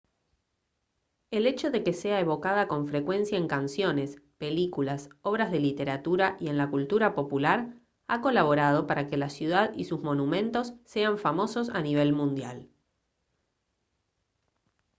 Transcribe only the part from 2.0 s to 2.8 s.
evocada